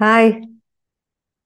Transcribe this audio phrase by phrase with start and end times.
[0.00, 0.40] היי,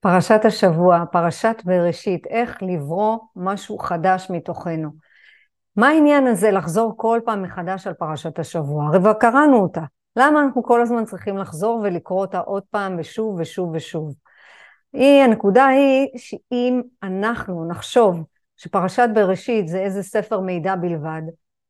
[0.01, 4.91] פרשת השבוע, פרשת בראשית, איך לברוא משהו חדש מתוכנו.
[5.77, 8.87] מה העניין הזה לחזור כל פעם מחדש על פרשת השבוע?
[8.87, 9.83] הרי כבר קראנו אותה.
[10.17, 14.15] למה אנחנו כל הזמן צריכים לחזור ולקרוא אותה עוד פעם ושוב ושוב ושוב?
[14.93, 18.25] היא, הנקודה היא שאם אנחנו נחשוב
[18.57, 21.23] שפרשת בראשית זה איזה ספר מידע בלבד,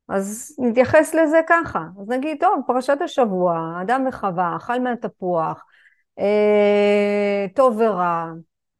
[0.08, 1.84] אז נתייחס לזה ככה.
[2.00, 5.64] אז נגיד, טוב, פרשת השבוע, אדם וחווה, אכל מהתפוח,
[7.54, 8.32] טוב ורע,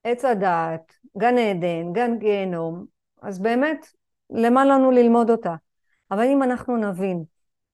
[0.05, 2.87] עץ הדעת, גן עדן, גן גיהנום,
[3.23, 3.87] אז באמת,
[4.31, 5.55] למה לנו ללמוד אותה?
[6.11, 7.25] אבל אם אנחנו נבין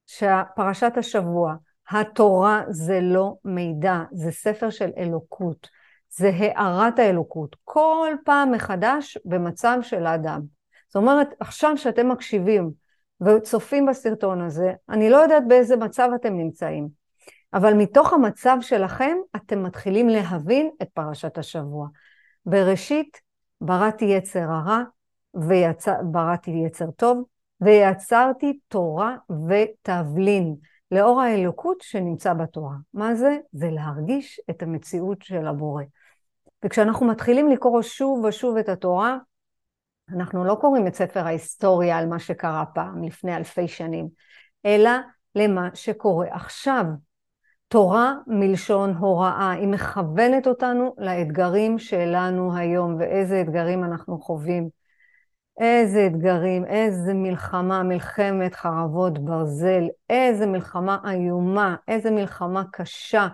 [0.06, 1.54] שפרשת השבוע,
[1.90, 5.68] התורה זה לא מידע, זה ספר של אלוקות,
[6.10, 10.40] זה הארת האלוקות, כל פעם מחדש במצב של האדם.
[10.88, 12.70] זאת אומרת, עכשיו שאתם מקשיבים
[13.20, 16.88] וצופים בסרטון הזה, אני לא יודעת באיזה מצב אתם נמצאים,
[17.56, 21.88] אבל מתוך המצב שלכם אתם מתחילים להבין את פרשת השבוע.
[22.46, 23.20] בראשית
[23.60, 24.82] בראתי יצר הרע,
[25.34, 27.24] ובראתי יצר טוב,
[27.60, 29.16] ויצרתי תורה
[29.48, 30.56] ותבלין,
[30.90, 32.74] לאור האלוקות שנמצא בתורה.
[32.94, 33.36] מה זה?
[33.52, 35.82] זה להרגיש את המציאות של הבורא.
[36.64, 39.16] וכשאנחנו מתחילים לקרוא שוב ושוב את התורה,
[40.14, 44.08] אנחנו לא קוראים את ספר ההיסטוריה על מה שקרה פעם, לפני אלפי שנים,
[44.66, 44.90] אלא
[45.34, 46.84] למה שקורה עכשיו.
[47.68, 54.68] תורה מלשון הוראה, היא מכוונת אותנו לאתגרים שלנו היום, ואיזה אתגרים אנחנו חווים.
[55.60, 63.28] איזה אתגרים, איזה מלחמה, מלחמת חרבות ברזל, איזה מלחמה איומה, איזה מלחמה קשה.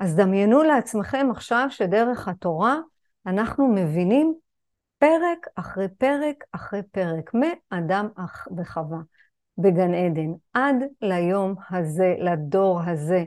[0.00, 2.76] אז דמיינו לעצמכם עכשיו שדרך התורה
[3.26, 4.34] אנחנו מבינים
[4.98, 8.08] פרק אחרי פרק אחרי פרק, מאדם
[8.56, 8.98] וחווה
[9.58, 13.24] בגן עדן, עד ליום הזה, לדור הזה.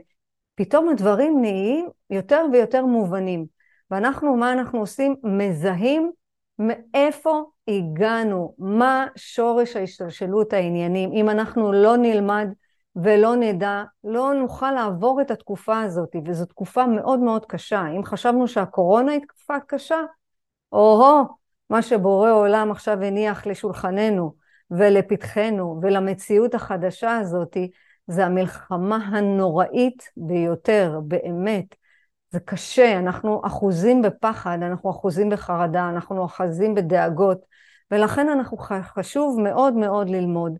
[0.60, 3.46] פתאום הדברים נהיים יותר ויותר מובנים.
[3.90, 5.16] ואנחנו, מה אנחנו עושים?
[5.22, 6.12] מזהים
[6.58, 11.12] מאיפה הגענו, מה שורש ההשתלשלות העניינים.
[11.12, 12.48] אם אנחנו לא נלמד
[12.96, 17.86] ולא נדע, לא נוכל לעבור את התקופה הזאת, וזו תקופה מאוד מאוד קשה.
[17.96, 20.00] אם חשבנו שהקורונה היא תקופה קשה,
[20.72, 21.24] או-הו,
[21.70, 24.34] מה שבורא עולם עכשיו הניח לשולחננו
[24.70, 27.70] ולפתחנו ולמציאות החדשה הזאתי,
[28.10, 31.74] זה המלחמה הנוראית ביותר, באמת.
[32.30, 37.40] זה קשה, אנחנו אחוזים בפחד, אנחנו אחוזים בחרדה, אנחנו אחוזים בדאגות,
[37.90, 40.58] ולכן אנחנו חשוב מאוד מאוד ללמוד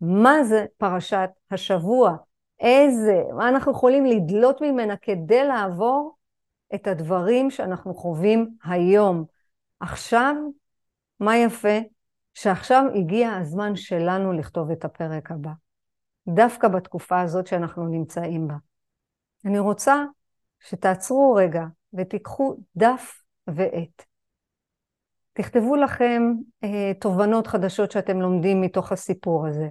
[0.00, 2.16] מה זה פרשת השבוע,
[2.60, 6.16] איזה, מה אנחנו יכולים לדלות ממנה כדי לעבור
[6.74, 9.24] את הדברים שאנחנו חווים היום.
[9.80, 10.34] עכשיו,
[11.20, 11.78] מה יפה?
[12.34, 15.50] שעכשיו הגיע הזמן שלנו לכתוב את הפרק הבא.
[16.28, 18.54] דווקא בתקופה הזאת שאנחנו נמצאים בה.
[19.44, 20.04] אני רוצה
[20.60, 21.64] שתעצרו רגע
[21.94, 24.04] ותיקחו דף ועט.
[25.32, 26.22] תכתבו לכם
[26.64, 29.68] אה, תובנות חדשות שאתם לומדים מתוך הסיפור הזה.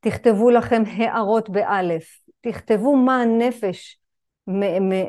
[0.00, 2.20] תכתבו לכם הערות באלף.
[2.40, 4.00] תכתבו מה הנפש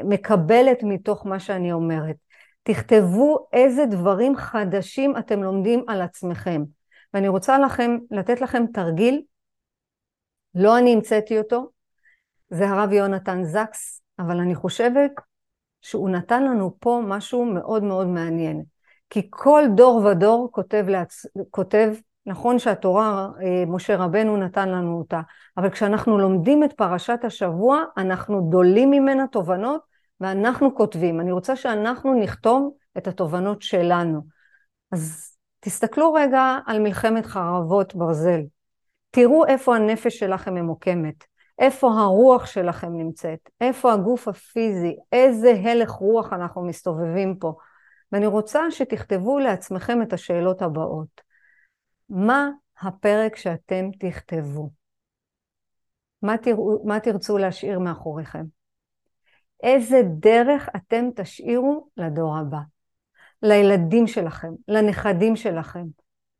[0.04, 2.16] מקבלת מתוך מה שאני אומרת.
[2.64, 6.64] תכתבו איזה דברים חדשים אתם לומדים על עצמכם.
[7.14, 9.22] ואני רוצה לכם, לתת לכם תרגיל
[10.56, 11.70] לא אני המצאתי אותו,
[12.50, 15.12] זה הרב יונתן זקס, אבל אני חושבת
[15.82, 18.64] שהוא נתן לנו פה משהו מאוד מאוד מעניין.
[19.10, 21.26] כי כל דור ודור כותב, לעצ...
[21.50, 21.94] כותב
[22.26, 25.22] נכון שהתורה, אה, משה רבנו נתן לנו אותה,
[25.58, 29.82] אבל כשאנחנו לומדים את פרשת השבוע, אנחנו דולים ממנה תובנות
[30.20, 31.20] ואנחנו כותבים.
[31.20, 34.22] אני רוצה שאנחנו נכתוב את התובנות שלנו.
[34.92, 38.42] אז תסתכלו רגע על מלחמת חרבות ברזל.
[39.12, 41.24] תראו איפה הנפש שלכם ממוקמת,
[41.60, 47.54] איפה הרוח שלכם נמצאת, איפה הגוף הפיזי, איזה הלך רוח אנחנו מסתובבים פה.
[48.12, 51.22] ואני רוצה שתכתבו לעצמכם את השאלות הבאות.
[52.10, 52.50] מה
[52.82, 54.70] הפרק שאתם תכתבו?
[56.22, 58.44] מה, תראו, מה תרצו להשאיר מאחוריכם?
[59.64, 62.60] איזה דרך אתם תשאירו לדור הבא?
[63.44, 65.84] לילדים שלכם, לנכדים שלכם,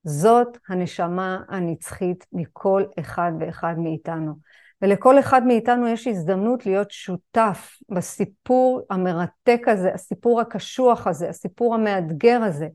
[0.04, 4.34] זאת הנשמה הנצחית מכל אחד ואחד מאיתנו.
[4.82, 12.42] ולכל אחד מאיתנו יש הזדמנות להיות שותף בסיפור המרתק הזה, הסיפור הקשוח הזה, הסיפור המאתגר
[12.44, 12.68] הזה.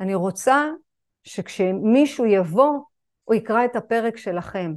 [0.00, 0.68] אני רוצה
[1.24, 2.80] שכשמישהו יבוא,
[3.24, 4.74] הוא יקרא את הפרק שלכם.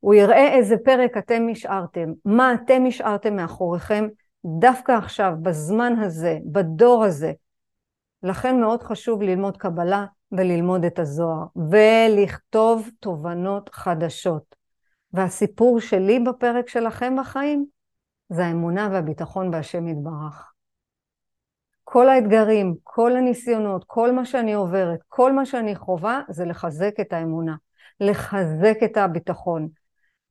[0.00, 4.08] הוא יראה איזה פרק אתם השארתם, מה אתם השארתם מאחוריכם
[4.44, 7.32] דווקא עכשיו, בזמן הזה, בדור הזה.
[8.22, 14.56] לכן מאוד חשוב ללמוד קבלה, וללמוד את הזוהר, ולכתוב תובנות חדשות.
[15.12, 17.66] והסיפור שלי בפרק שלכם בחיים,
[18.28, 20.52] זה האמונה והביטחון בהשם יתברך.
[21.84, 27.12] כל האתגרים, כל הניסיונות, כל מה שאני עוברת, כל מה שאני חווה, זה לחזק את
[27.12, 27.56] האמונה,
[28.00, 29.68] לחזק את הביטחון,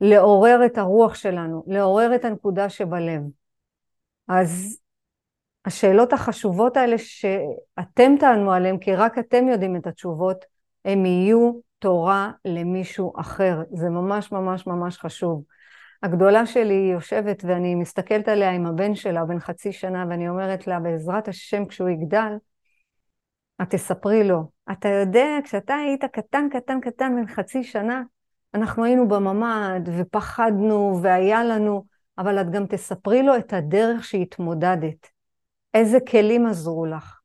[0.02, 3.22] לעורר את הרוח שלנו, לעורר את הנקודה שבלב.
[4.28, 4.80] אז
[5.68, 10.46] השאלות החשובות האלה שאתם תענו עליהן, כי רק אתם יודעים את התשובות,
[10.86, 13.62] הם יהיו תורה למישהו אחר.
[13.72, 15.44] זה ממש ממש ממש חשוב.
[16.04, 20.80] הגדולה שלי יושבת ואני מסתכלת עליה עם הבן שלה, בן חצי שנה, ואני אומרת לה,
[20.80, 22.34] בעזרת השם, כשהוא יגדל,
[23.62, 24.52] את תספרי לו.
[24.72, 28.04] אתה יודע, כשאתה היית קטן, קטן, קטן, בן חצי שנה,
[28.54, 31.86] אנחנו היינו בממ"ד ופחדנו והיה לנו,
[32.18, 35.17] אבל את גם תספרי לו את הדרך שהתמודדת.
[35.74, 37.20] איזה כלים עזרו לך?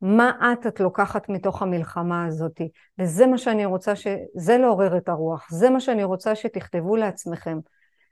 [0.00, 2.60] מה את את לוקחת מתוך המלחמה הזאת?
[2.98, 4.06] וזה מה שאני רוצה, ש...
[4.34, 7.58] זה לעורר את הרוח, זה מה שאני רוצה שתכתבו לעצמכם.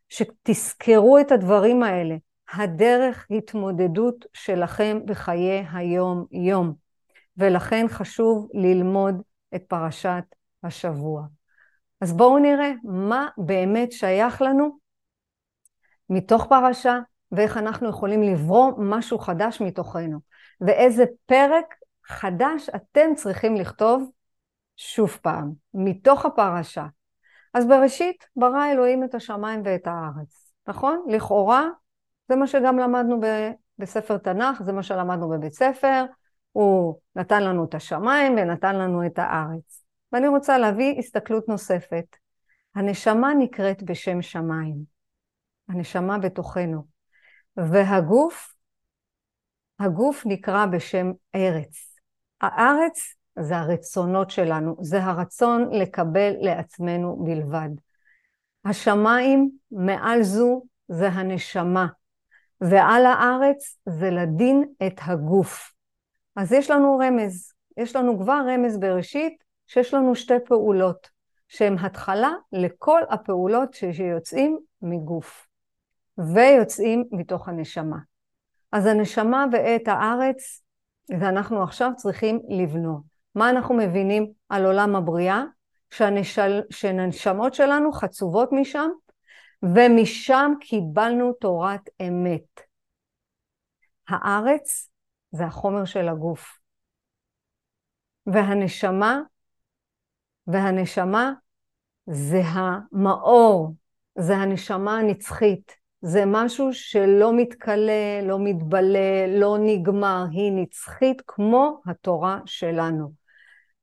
[0.09, 2.17] שתזכרו את הדברים האלה.
[2.53, 6.75] הדרך התמודדות שלכם בחיי היום-יום,
[7.37, 9.23] ולכן חשוב ללמוד
[9.55, 10.25] את פרשת
[10.63, 11.23] השבוע.
[12.01, 14.79] אז בואו נראה מה באמת שייך לנו
[16.11, 16.99] מתוך פרשה,
[17.33, 20.19] ואיך אנחנו יכולים לברום משהו חדש מתוכנו,
[20.61, 21.75] ואיזה פרק
[22.07, 24.11] חדש אתם צריכים לכתוב
[24.77, 26.87] שוב פעם, מתוך הפרשה.
[27.55, 31.05] אז בראשית ברא אלוהים את השמיים ואת הארץ, נכון?
[31.09, 31.69] לכאורה
[32.29, 36.05] זה מה שגם למדנו ב- בספר תנ"ך, זה מה שלמדנו בבית ספר,
[36.53, 39.85] הוא נתן לנו את השמיים ונתן לנו את הארץ.
[40.13, 42.17] ואני רוצה להביא הסתכלות נוספת.
[42.75, 44.77] הנשמה נקראת בשם שמיים,
[45.69, 46.92] הנשמה בתוכנו,
[47.57, 48.55] והגוף,
[49.79, 51.99] הגוף נקרא בשם ארץ.
[52.41, 57.69] הארץ זה הרצונות שלנו, זה הרצון לקבל לעצמנו בלבד.
[58.65, 61.87] השמיים מעל זו זה הנשמה,
[62.61, 65.73] ועל הארץ זה לדין את הגוף.
[66.37, 71.09] אז יש לנו רמז, יש לנו כבר רמז בראשית שיש לנו שתי פעולות,
[71.49, 75.47] שהן התחלה לכל הפעולות שיוצאים מגוף,
[76.35, 77.99] ויוצאים מתוך הנשמה.
[78.73, 80.63] אז הנשמה ואת הארץ,
[81.21, 83.03] ואנחנו עכשיו צריכים לבנות.
[83.35, 85.45] מה אנחנו מבינים על עולם הבריאה?
[85.91, 88.91] שהנשל, שהנשמות שלנו חצובות משם,
[89.63, 92.61] ומשם קיבלנו תורת אמת.
[94.09, 94.91] הארץ
[95.31, 96.59] זה החומר של הגוף.
[98.27, 99.21] והנשמה,
[100.47, 101.33] והנשמה
[102.07, 103.75] זה המאור,
[104.19, 105.82] זה הנשמה הנצחית.
[106.03, 113.13] זה משהו שלא מתכלה, לא מתבלה, לא נגמר, היא נצחית כמו התורה שלנו.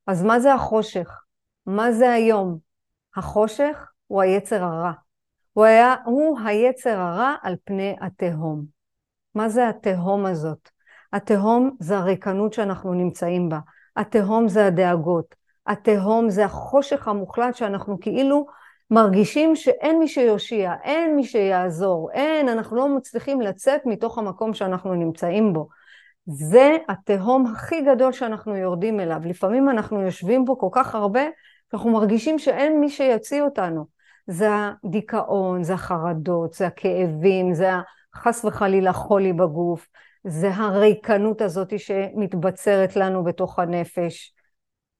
[0.07, 1.21] אז מה זה החושך?
[1.65, 2.57] מה זה היום?
[3.15, 4.91] החושך הוא היצר הרע.
[5.53, 8.65] הוא, היה, הוא היצר הרע על פני התהום.
[9.35, 10.69] מה זה התהום הזאת?
[11.13, 13.59] התהום זה הריקנות שאנחנו נמצאים בה.
[13.95, 15.35] התהום זה הדאגות.
[15.67, 18.47] התהום זה החושך המוחלט שאנחנו כאילו
[18.91, 24.93] מרגישים שאין מי שיושיע, אין מי שיעזור, אין, אנחנו לא מצליחים לצאת מתוך המקום שאנחנו
[24.93, 25.67] נמצאים בו.
[26.25, 29.21] זה התהום הכי גדול שאנחנו יורדים אליו.
[29.25, 31.21] לפעמים אנחנו יושבים בו כל כך הרבה,
[31.73, 33.85] אנחנו מרגישים שאין מי שיוציא אותנו.
[34.27, 34.49] זה
[34.85, 37.69] הדיכאון, זה החרדות, זה הכאבים, זה
[38.15, 39.87] חס וחלילה חולי בגוף,
[40.23, 44.33] זה הריקנות הזאת שמתבצרת לנו בתוך הנפש.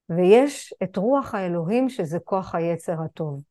[0.08, 3.49] ויש את רוח האלוהים שזה כוח היצר הטוב.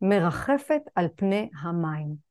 [0.00, 2.26] מרחפת על פני המים.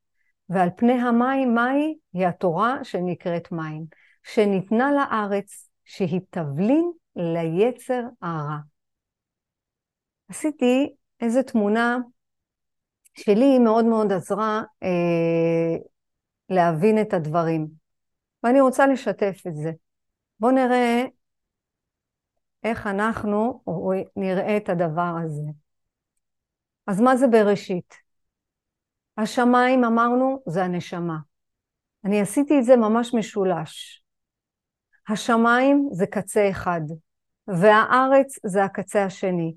[0.48, 1.94] ועל פני המים, מהי?
[2.12, 3.84] היא התורה שנקראת מים.
[4.22, 8.58] שניתנה לארץ שהיא תבלין ליצר הרע.
[10.28, 11.98] עשיתי איזו תמונה
[13.14, 15.76] שלי מאוד מאוד עזרה אה,
[16.48, 17.66] להבין את הדברים,
[18.42, 19.70] ואני רוצה לשתף את זה.
[20.40, 21.04] בואו נראה
[22.64, 23.62] איך אנחנו
[24.16, 25.65] נראה את הדבר הזה.
[26.86, 27.94] אז מה זה בראשית?
[29.18, 31.16] השמיים, אמרנו, זה הנשמה.
[32.04, 34.02] אני עשיתי את זה ממש משולש.
[35.08, 36.80] השמיים זה קצה אחד,
[37.48, 39.54] והארץ זה הקצה השני.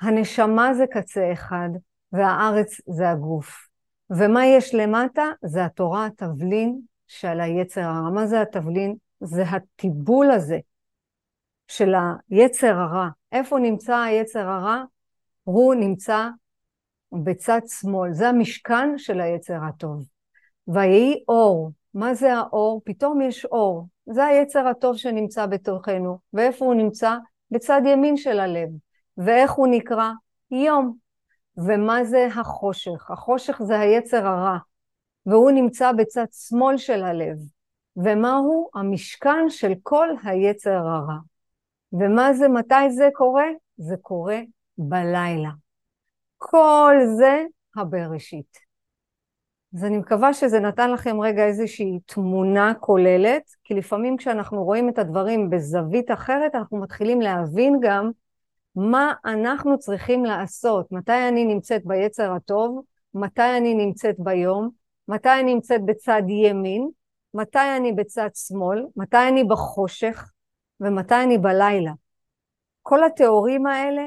[0.00, 1.68] הנשמה זה קצה אחד,
[2.12, 3.68] והארץ זה הגוף.
[4.10, 5.24] ומה יש למטה?
[5.44, 8.10] זה התורה התבלין של היצר הרע.
[8.10, 8.96] מה זה התבלין?
[9.20, 10.58] זה הטיבול הזה
[11.68, 11.94] של
[12.30, 13.08] היצר הרע.
[13.32, 14.82] איפה נמצא היצר הרע?
[15.44, 16.28] הוא נמצא
[17.24, 20.04] בצד שמאל, זה המשכן של היצר הטוב.
[20.68, 22.80] ויהי אור, מה זה האור?
[22.84, 23.86] פתאום יש אור.
[24.06, 26.18] זה היצר הטוב שנמצא בתוכנו.
[26.32, 27.16] ואיפה הוא נמצא?
[27.50, 28.68] בצד ימין של הלב.
[29.18, 30.10] ואיך הוא נקרא?
[30.50, 30.96] יום.
[31.56, 33.10] ומה זה החושך?
[33.10, 34.58] החושך זה היצר הרע,
[35.26, 37.36] והוא נמצא בצד שמאל של הלב.
[37.96, 41.16] ומהו המשכן של כל היצר הרע.
[41.92, 43.46] ומה זה, מתי זה קורה?
[43.76, 44.40] זה קורה
[44.78, 45.50] בלילה.
[46.50, 47.44] כל זה
[47.76, 48.58] הבראשית.
[49.74, 54.98] אז אני מקווה שזה נתן לכם רגע איזושהי תמונה כוללת, כי לפעמים כשאנחנו רואים את
[54.98, 58.10] הדברים בזווית אחרת, אנחנו מתחילים להבין גם
[58.76, 62.84] מה אנחנו צריכים לעשות, מתי אני נמצאת ביצר הטוב,
[63.14, 64.70] מתי אני נמצאת ביום,
[65.08, 66.88] מתי אני נמצאת בצד ימין,
[67.34, 70.30] מתי אני בצד שמאל, מתי אני בחושך?
[70.80, 71.92] ומתי אני בלילה.
[72.82, 74.02] כל התיאורים האלה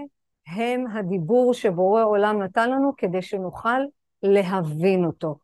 [0.47, 3.79] הם הדיבור שבורא עולם נתן לנו כדי שנוכל
[4.23, 5.35] להבין אותו.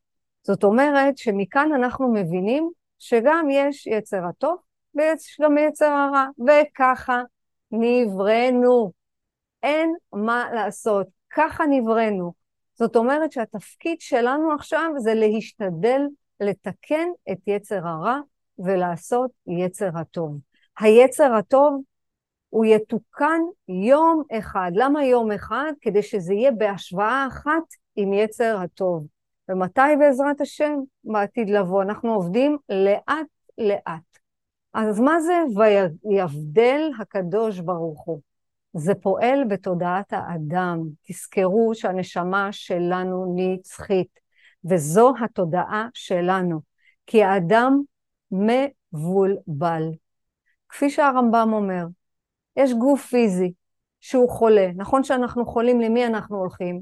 [0.43, 4.57] זאת אומרת שמכאן אנחנו מבינים שגם יש יצר הטוב
[4.95, 7.21] ויש גם יצר הרע, וככה
[7.71, 8.91] נבראנו.
[9.63, 12.33] אין מה לעשות, ככה נבראנו.
[12.75, 16.01] זאת אומרת שהתפקיד שלנו עכשיו זה להשתדל
[16.39, 18.19] לתקן את יצר הרע
[18.59, 20.37] ולעשות יצר הטוב.
[20.79, 21.81] היצר הטוב
[22.53, 24.71] הוא יתוקן יום אחד.
[24.75, 25.73] למה יום אחד?
[25.81, 27.63] כדי שזה יהיה בהשוואה אחת
[27.95, 29.07] עם יצר הטוב.
[29.49, 30.75] ומתי בעזרת השם?
[31.03, 31.83] בעתיד לבוא.
[31.83, 34.19] אנחנו עובדים לאט לאט.
[34.73, 35.33] אז מה זה
[36.05, 38.21] ויבדל הקדוש ברוך הוא?
[38.73, 40.79] זה פועל בתודעת האדם.
[41.03, 44.19] תזכרו שהנשמה שלנו נצחית,
[44.65, 46.61] וזו התודעה שלנו,
[47.05, 47.81] כי האדם
[48.31, 49.83] מבולבל.
[50.69, 51.85] כפי שהרמב"ם אומר,
[52.57, 53.53] יש גוף פיזי
[54.01, 54.67] שהוא חולה.
[54.75, 56.81] נכון שאנחנו חולים, למי אנחנו הולכים?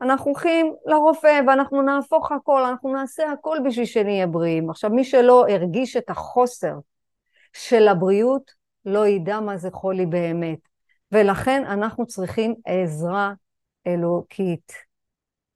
[0.00, 4.70] אנחנו הולכים לרופא ואנחנו נהפוך הכל, אנחנו נעשה הכל בשביל שנהיה בריאים.
[4.70, 6.74] עכשיו, מי שלא הרגיש את החוסר
[7.52, 8.50] של הבריאות,
[8.84, 10.58] לא ידע מה זה חולי באמת.
[11.12, 13.32] ולכן אנחנו צריכים עזרה
[13.86, 14.72] אלוקית.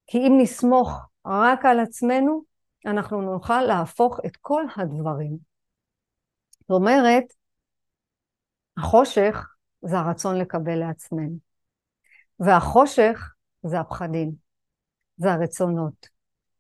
[0.06, 2.42] כי אם נסמוך רק על עצמנו,
[2.87, 5.37] אנחנו נוכל להפוך את כל הדברים.
[6.61, 7.25] זאת אומרת,
[8.76, 9.47] החושך
[9.83, 11.37] זה הרצון לקבל לעצמנו,
[12.41, 14.33] והחושך זה הפחדים,
[15.17, 16.09] זה הרצונות,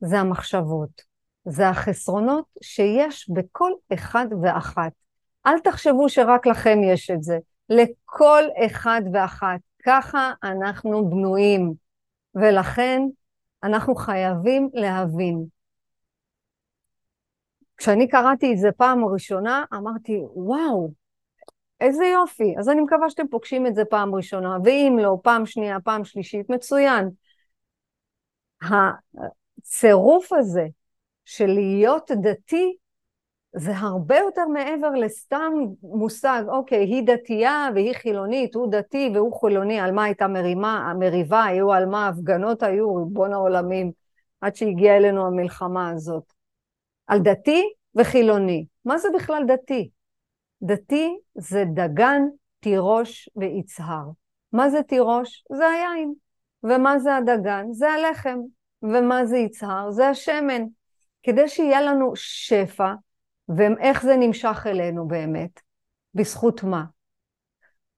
[0.00, 1.02] זה המחשבות,
[1.44, 4.92] זה החסרונות שיש בכל אחד ואחת.
[5.46, 7.38] אל תחשבו שרק לכם יש את זה,
[7.68, 9.60] לכל אחד ואחת.
[9.84, 11.74] ככה אנחנו בנויים,
[12.34, 13.02] ולכן
[13.64, 15.44] אנחנו חייבים להבין.
[17.76, 20.92] כשאני קראתי את זה פעם ראשונה, אמרתי, וואו,
[21.82, 22.54] איזה יופי.
[22.58, 26.50] אז אני מקווה שאתם פוגשים את זה פעם ראשונה, ואם לא, פעם שנייה, פעם שלישית,
[26.50, 27.08] מצוין.
[28.62, 30.66] הצירוף הזה
[31.24, 32.76] של להיות דתי,
[33.56, 39.80] זה הרבה יותר מעבר לסתם מושג, אוקיי, היא דתייה והיא חילונית, הוא דתי והוא חילוני,
[39.80, 43.92] על מה הייתה מרימה, המריבה, היו על מה ההפגנות היו, ריבון העולמים,
[44.40, 46.32] עד שהגיעה אלינו המלחמה הזאת.
[47.06, 47.62] על דתי
[47.94, 48.66] וחילוני.
[48.84, 49.90] מה זה בכלל דתי?
[50.62, 52.22] דתי זה דגן,
[52.60, 54.04] תירוש ויצהר.
[54.52, 55.44] מה זה תירוש?
[55.52, 56.14] זה היין.
[56.62, 57.66] ומה זה הדגן?
[57.72, 58.38] זה הלחם.
[58.82, 59.90] ומה זה יצהר?
[59.90, 60.62] זה השמן.
[61.22, 62.92] כדי שיהיה לנו שפע,
[63.48, 65.60] ואיך זה נמשך אלינו באמת?
[66.14, 66.84] בזכות מה?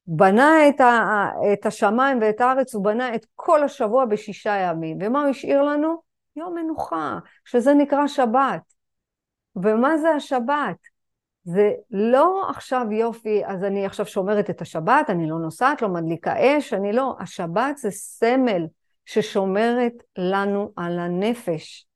[0.07, 4.99] בנה את, ה, את השמיים ואת הארץ, הוא בנה את כל השבוע בשישה ימים.
[5.01, 6.03] ומה הוא השאיר לנו?
[6.37, 8.75] יום מנוחה, שזה נקרא שבת.
[9.57, 10.94] ומה זה השבת?
[11.45, 16.35] זה לא עכשיו יופי, אז אני עכשיו שומרת את השבת, אני לא נוסעת, לא מדליקה
[16.39, 17.17] אש, אני לא.
[17.21, 18.67] השבת זה סמל
[19.07, 21.87] ששומרת לנו על הנפש.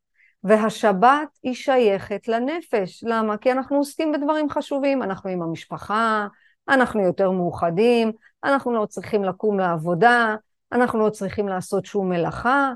[0.45, 3.05] והשבת היא שייכת לנפש.
[3.07, 3.37] למה?
[3.37, 6.27] כי אנחנו עוסקים בדברים חשובים, אנחנו עם המשפחה,
[6.69, 8.13] אנחנו יותר מאוחדים,
[8.45, 10.37] אנחנו לא צריכים לקום לעבודה,
[10.73, 12.73] אנחנו לא צריכים לעשות שום מלאכה.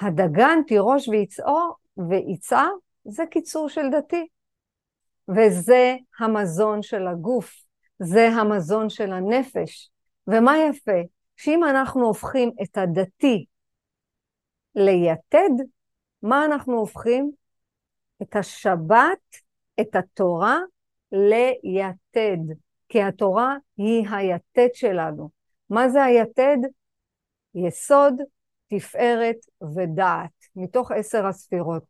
[0.00, 1.74] הדגן, תירוש ויצעו,
[2.08, 2.70] ויצער,
[3.04, 4.26] זה קיצור של דתי.
[5.28, 7.54] וזה המזון של הגוף,
[7.98, 9.90] זה המזון של הנפש.
[10.26, 11.00] ומה יפה?
[11.36, 13.44] שאם אנחנו הופכים את הדתי
[14.74, 15.64] ליתד,
[16.22, 17.30] מה אנחנו הופכים?
[18.22, 19.36] את השבת,
[19.80, 20.58] את התורה,
[21.12, 22.54] ליתד.
[22.88, 25.30] כי התורה היא היתד שלנו.
[25.70, 26.56] מה זה היתד?
[27.54, 28.14] יסוד,
[28.68, 29.36] תפארת
[29.74, 31.82] ודעת, מתוך עשר הספירות.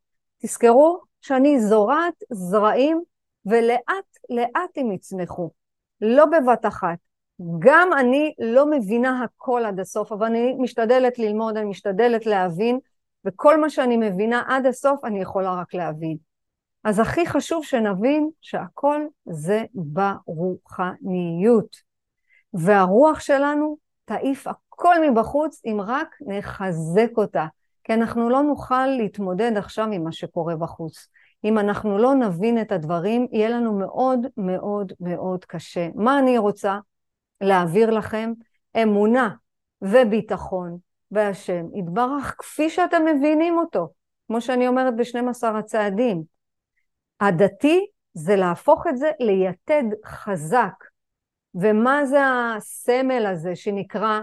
[0.43, 3.03] תזכרו שאני זורעת זרעים
[3.47, 5.51] ולאט לאט הם יצמחו,
[6.01, 6.99] לא בבת אחת.
[7.59, 12.79] גם אני לא מבינה הכל עד הסוף, אבל אני משתדלת ללמוד, אני משתדלת להבין,
[13.25, 16.17] וכל מה שאני מבינה עד הסוף אני יכולה רק להבין.
[16.85, 21.77] אז הכי חשוב שנבין שהכל זה ברוחניות.
[22.55, 27.47] והרוח שלנו תעיף הכל מבחוץ אם רק נחזק אותה.
[27.85, 31.09] כי אנחנו לא נוכל להתמודד עכשיו עם מה שקורה בחוץ.
[31.45, 35.89] אם אנחנו לא נבין את הדברים, יהיה לנו מאוד מאוד מאוד קשה.
[35.95, 36.79] מה אני רוצה
[37.41, 38.33] להעביר לכם?
[38.83, 39.29] אמונה
[39.83, 40.79] וביטחון
[41.11, 43.89] בהשם יתברך כפי שאתם מבינים אותו,
[44.27, 46.23] כמו שאני אומרת ב-12 הצעדים.
[47.21, 50.85] הדתי זה להפוך את זה ליתד חזק.
[51.55, 54.21] ומה זה הסמל הזה שנקרא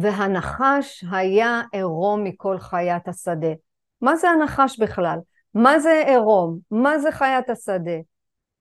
[0.00, 3.52] והנחש היה עירום מכל חיית השדה.
[4.00, 5.18] מה זה הנחש בכלל?
[5.56, 6.58] מה זה עירום?
[6.70, 7.98] מה זה חיית השדה?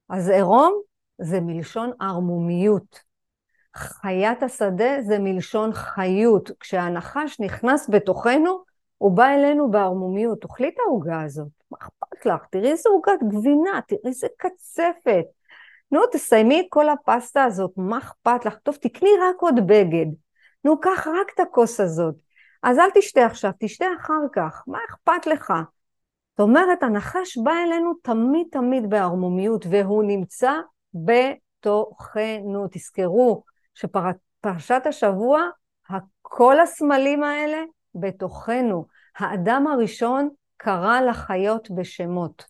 [0.09, 0.81] אז עירום
[1.21, 2.99] זה מלשון ערמומיות.
[3.75, 6.51] חיית השדה זה מלשון חיות.
[6.59, 8.63] כשהנחש נכנס בתוכנו,
[8.97, 10.41] הוא בא אלינו בערמומיות.
[10.41, 12.45] תאכלי את העוגה הזאת, מה אכפת לך?
[12.51, 15.25] תראי איזה עוגת גבינה, תראי איזה קצפת.
[15.91, 18.55] נו, תסיימי את כל הפסטה הזאת, מה אכפת לך?
[18.63, 20.05] טוב, תקני רק עוד בגד.
[20.63, 22.15] נו, קח רק את הכוס הזאת.
[22.63, 25.53] אז אל תשתה עכשיו, תשתה אחר כך, מה אכפת לך?
[26.37, 30.51] זאת אומרת, הנחש בא אלינו תמיד תמיד בערמומיות, והוא נמצא
[30.93, 32.67] בתוכנו.
[32.71, 35.41] תזכרו שפרשת השבוע,
[36.21, 37.63] כל הסמלים האלה
[37.95, 38.85] בתוכנו.
[39.17, 42.45] האדם הראשון קרא לחיות בשמות,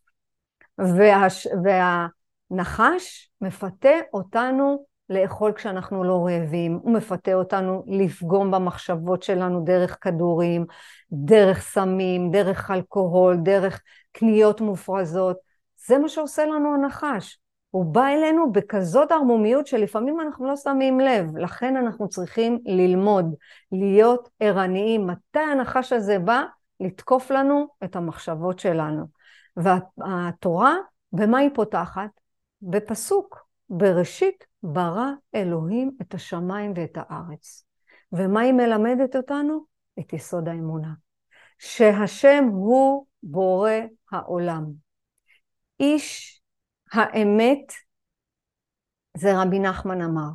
[0.78, 1.48] והש...
[1.64, 10.66] והנחש מפתה אותנו לאכול כשאנחנו לא רעבים, הוא מפתה אותנו לפגום במחשבות שלנו דרך כדורים,
[11.12, 13.82] דרך סמים, דרך אלכוהול, דרך
[14.12, 15.38] קניות מופרזות.
[15.88, 17.40] זה מה שעושה לנו הנחש.
[17.70, 23.36] הוא בא אלינו בכזאת ערמומיות שלפעמים אנחנו לא שמים לב, לכן אנחנו צריכים ללמוד,
[23.72, 25.08] להיות ערניים.
[25.08, 26.44] מתי הנחש הזה בא?
[26.80, 29.06] לתקוף לנו את המחשבות שלנו.
[29.58, 30.76] והתורה,
[31.14, 32.10] במה היא פותחת?
[32.62, 37.66] בפסוק, בראשית ברא אלוהים את השמיים ואת הארץ.
[38.12, 39.66] ומה היא מלמדת אותנו?
[40.00, 40.94] את יסוד האמונה.
[41.60, 43.72] שהשם הוא בורא
[44.12, 44.66] העולם.
[45.80, 46.42] איש
[46.94, 47.74] האמת,
[49.18, 50.30] זה רבי נחמן אמר,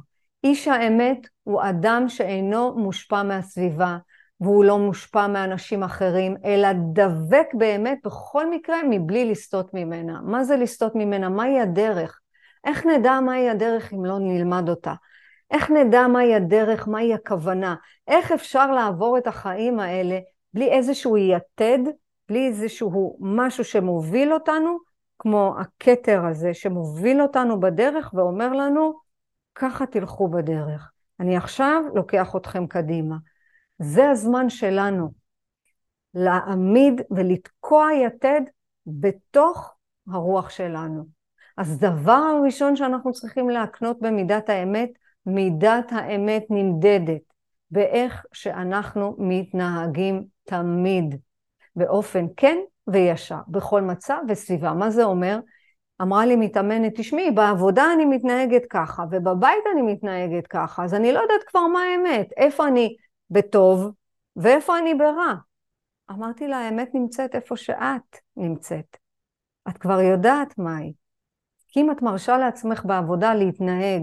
[0.44, 3.98] איש האמת הוא אדם שאינו מושפע מהסביבה,
[4.40, 10.20] והוא לא מושפע מאנשים אחרים, אלא דבק באמת בכל מקרה מבלי לסטות ממנה.
[10.20, 11.28] מה זה לסטות ממנה?
[11.28, 12.20] מהי הדרך?
[12.64, 14.94] איך נדע מהי הדרך אם לא נלמד אותה?
[15.50, 17.74] איך נדע מהי הדרך, מהי הכוונה?
[18.08, 20.18] איך אפשר לעבור את החיים האלה
[20.54, 21.78] בלי איזשהו יתד,
[22.28, 24.78] בלי איזשהו משהו שמוביל אותנו,
[25.18, 28.98] כמו הכתר הזה שמוביל אותנו בדרך ואומר לנו,
[29.54, 30.90] ככה תלכו בדרך.
[31.20, 33.16] אני עכשיו לוקח אתכם קדימה.
[33.78, 35.10] זה הזמן שלנו
[36.14, 38.40] להעמיד ולתקוע יתד
[38.86, 39.74] בתוך
[40.12, 41.19] הרוח שלנו.
[41.60, 44.90] אז דבר הראשון שאנחנו צריכים להקנות במידת האמת,
[45.26, 47.22] מידת האמת נמדדת
[47.70, 51.14] באיך שאנחנו מתנהגים תמיד,
[51.76, 54.72] באופן כן וישר, בכל מצב וסביבה.
[54.72, 55.40] מה זה אומר?
[56.02, 61.20] אמרה לי מתאמנת, תשמעי, בעבודה אני מתנהגת ככה, ובבית אני מתנהגת ככה, אז אני לא
[61.20, 62.96] יודעת כבר מה האמת, איפה אני
[63.30, 63.92] בטוב
[64.36, 65.34] ואיפה אני ברע.
[66.10, 68.96] אמרתי לה, האמת נמצאת איפה שאת נמצאת.
[69.68, 70.99] את כבר יודעת מהי.
[71.70, 74.02] כי אם את מרשה לעצמך בעבודה להתנהג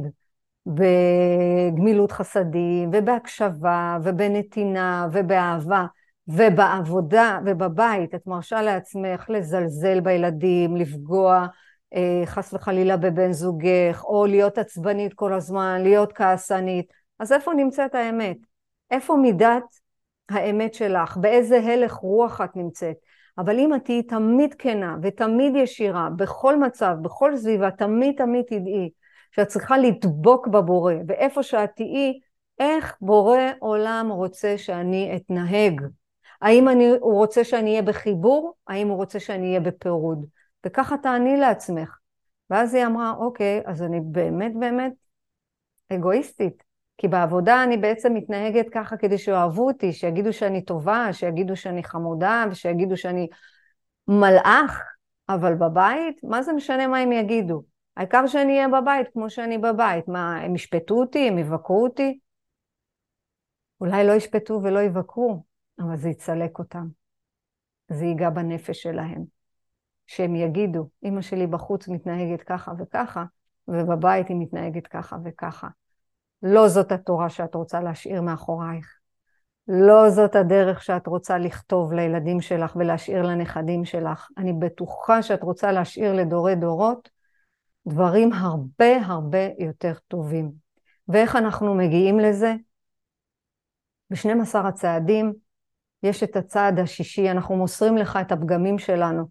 [0.66, 5.86] בגמילות חסדים, ובהקשבה, ובנתינה, ובאהבה,
[6.28, 11.48] ובעבודה ובבית את מרשה לעצמך לזלזל בילדים, לפגוע
[11.94, 17.96] אה, חס וחלילה בבן זוגך, או להיות עצבנית כל הזמן, להיות כעסנית, אז איפה נמצאת
[17.96, 18.38] האמת?
[18.92, 19.64] איפה מידת
[20.30, 21.18] האמת שלך?
[21.18, 22.96] באיזה הלך רוח את נמצאת?
[23.38, 28.90] אבל אם את תהיי תמיד כנה ותמיד ישירה, בכל מצב, בכל סביבה, תמיד תמיד תדעי
[29.32, 32.20] שאת צריכה לדבוק בבורא, ואיפה שאת תהיי,
[32.60, 35.82] איך בורא עולם רוצה שאני אתנהג.
[36.42, 38.54] האם אני, הוא רוצה שאני אהיה בחיבור?
[38.68, 40.26] האם הוא רוצה שאני אהיה בפירוד?
[40.66, 41.98] וככה תעני לעצמך.
[42.50, 44.94] ואז היא אמרה, אוקיי, אז אני באמת באמת
[45.94, 46.67] אגואיסטית.
[46.98, 52.46] כי בעבודה אני בעצם מתנהגת ככה כדי שאוהבו אותי, שיגידו שאני טובה, שיגידו שאני חמודה,
[52.52, 53.28] ושיגידו שאני
[54.08, 54.82] מלאך,
[55.30, 57.64] אבל בבית, מה זה משנה מה הם יגידו?
[57.98, 60.08] העיקר שאני אהיה בבית כמו שאני בבית.
[60.08, 61.28] מה, הם ישפטו אותי?
[61.28, 62.20] הם יבקרו אותי?
[63.82, 65.44] אולי לא ישפטו ולא יבקרו,
[65.80, 66.88] אבל זה יצלק אותם.
[67.92, 69.24] זה ייגע בנפש שלהם.
[70.08, 73.24] שהם יגידו, אמא שלי בחוץ מתנהגת ככה וככה,
[73.68, 75.68] ובבית היא מתנהגת ככה וככה.
[76.44, 78.98] לא זאת התורה שאת רוצה להשאיר מאחורייך.
[79.68, 84.28] לא זאת הדרך שאת רוצה לכתוב לילדים שלך ולהשאיר לנכדים שלך.
[84.38, 87.10] אני בטוחה שאת רוצה להשאיר לדורי דורות
[87.88, 90.52] דברים הרבה הרבה יותר טובים.
[91.08, 92.54] ואיך אנחנו מגיעים לזה?
[94.10, 95.34] ב-12 הצעדים
[96.04, 99.26] יש את הצעד השישי, אנחנו מוסרים לך את הפגמים שלנו.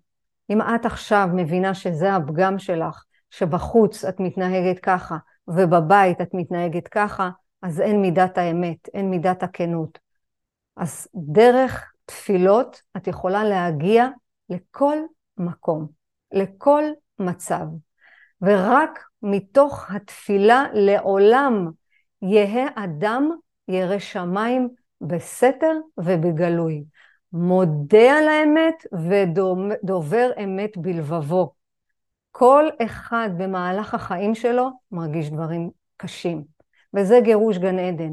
[0.51, 5.17] אם את עכשיו מבינה שזה הפגם שלך, שבחוץ את מתנהגת ככה,
[5.49, 7.31] ובבית את מתנהגת ככה,
[7.63, 9.99] אז אין מידת האמת, אין מידת הכנות.
[10.77, 14.09] אז דרך תפילות את יכולה להגיע
[14.51, 14.97] לכל
[15.37, 15.87] מקום,
[16.33, 16.83] לכל
[17.19, 17.67] מצב.
[18.43, 21.71] ורק מתוך התפילה לעולם
[22.23, 23.31] יהא אדם
[23.69, 24.69] ירא שמיים
[25.01, 26.85] בסתר ובגלוי.
[27.33, 31.56] מודה על האמת ודובר אמת בלבבו.
[32.39, 36.45] כל אחד במהלך החיים שלו מרגיש דברים קשים,
[36.95, 38.13] וזה גירוש גן עדן.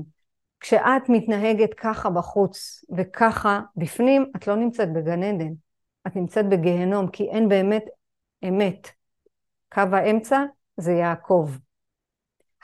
[0.60, 5.54] כשאת מתנהגת ככה בחוץ וככה בפנים, את לא נמצאת בגן עדן,
[6.08, 7.84] את נמצאת בגיהנום, כי אין באמת
[8.48, 8.90] אמת.
[9.74, 10.44] קו האמצע
[10.78, 11.50] זה יעקב.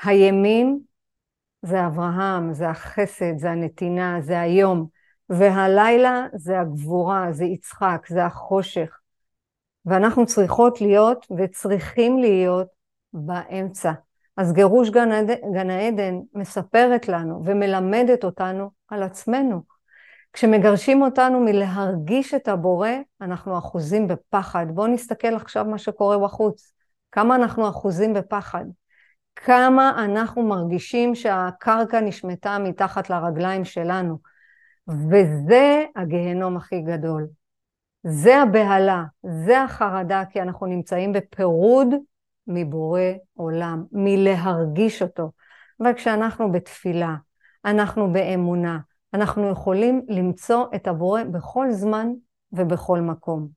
[0.04, 0.80] הימין
[1.62, 4.88] זה אברהם, זה החסד, זה הנתינה, זה היום.
[5.30, 9.00] והלילה זה הגבורה, זה יצחק, זה החושך.
[9.86, 12.68] ואנחנו צריכות להיות וצריכים להיות
[13.14, 13.92] באמצע.
[14.38, 15.30] אז גירוש גן, עד...
[15.54, 19.62] גן העדן מספרת לנו ומלמדת אותנו על עצמנו.
[20.34, 22.90] כשמגרשים אותנו מלהרגיש את הבורא,
[23.22, 24.66] אנחנו אחוזים בפחד.
[24.70, 26.74] בואו נסתכל עכשיו מה שקורה בחוץ.
[27.12, 28.66] כמה אנחנו אחוזים בפחד.
[29.36, 34.18] כמה אנחנו מרגישים שהקרקע נשמטה מתחת לרגליים שלנו.
[34.88, 37.28] וזה הגיהנום הכי גדול.
[38.04, 41.88] זה הבהלה, זה החרדה, כי אנחנו נמצאים בפירוד
[42.48, 43.02] מבורא
[43.34, 45.32] עולם, מלהרגיש אותו.
[45.82, 47.16] אבל כשאנחנו בתפילה,
[47.66, 48.80] אנחנו באמונה,
[49.14, 52.08] אנחנו יכולים למצוא את הבורא בכל זמן
[52.52, 53.48] ובכל מקום.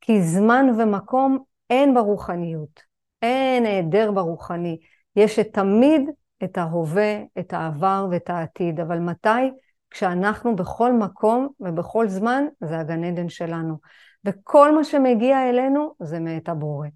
[0.00, 1.38] כי זמן ומקום
[1.70, 2.82] אין ברוחניות,
[3.22, 4.78] אין היעדר ברוחני.
[5.16, 6.10] יש תמיד
[6.44, 9.50] את ההווה, את העבר ואת העתיד, אבל מתי?
[9.96, 13.76] כשאנחנו בכל מקום ובכל זמן, זה הגן עדן שלנו.
[14.24, 16.88] וכל מה שמגיע אלינו זה מאת הבורא.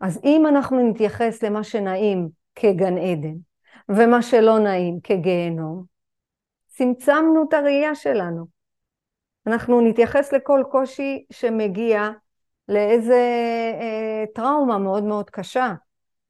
[0.00, 3.34] אז אם אנחנו נתייחס למה שנעים כגן עדן,
[3.88, 5.84] ומה שלא נעים כגיהנום,
[6.66, 8.46] צמצמנו את הראייה שלנו.
[9.46, 12.10] אנחנו נתייחס לכל קושי שמגיע
[12.68, 13.32] לאיזה
[13.80, 15.74] אה, טראומה מאוד מאוד קשה.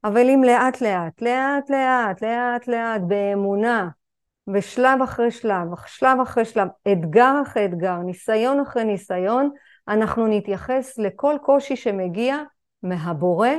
[0.03, 3.89] אבל אם לאט לאט, לאט לאט, לאט לאט, באמונה,
[4.53, 9.49] ושלב אחרי שלב, שלב אחרי שלב, אתגר אחרי אתגר, ניסיון אחרי ניסיון,
[9.87, 12.37] אנחנו נתייחס לכל קושי שמגיע
[12.83, 13.49] מהבורא,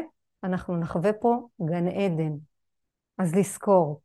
[0.44, 2.32] אנחנו נחווה פה גן עדן.
[3.18, 4.00] אז לזכור,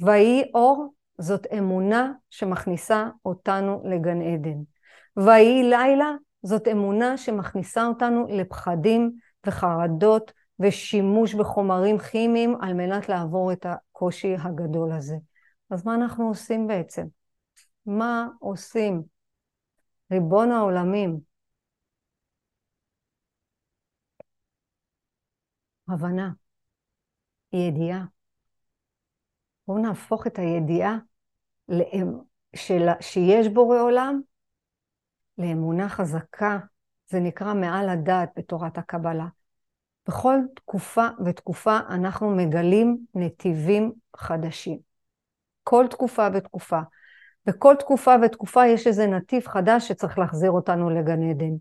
[0.00, 4.58] ויהי אור זאת אמונה שמכניסה אותנו לגן עדן.
[5.16, 9.12] ויהי לילה זאת אמונה שמכניסה אותנו לפחדים
[9.46, 15.16] וחרדות ושימוש בחומרים כימיים על מנת לעבור את הקושי הגדול הזה.
[15.70, 17.06] אז מה אנחנו עושים בעצם?
[17.86, 19.02] מה עושים?
[20.12, 21.20] ריבון העולמים.
[25.88, 26.32] הבנה,
[27.52, 28.04] ידיעה.
[29.66, 30.98] בואו נהפוך את הידיעה
[32.56, 32.88] של...
[33.00, 34.20] שיש בורא עולם
[35.38, 36.58] לאמונה חזקה.
[37.10, 39.26] זה נקרא מעל הדעת בתורת הקבלה.
[40.08, 44.87] בכל תקופה ותקופה אנחנו מגלים נתיבים חדשים.
[45.68, 46.80] כל תקופה ותקופה.
[47.46, 51.52] בכל תקופה ותקופה יש איזה נתיב חדש שצריך להחזיר אותנו לגן עדן.